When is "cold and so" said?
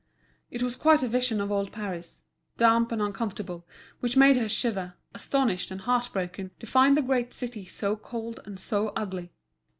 7.95-8.93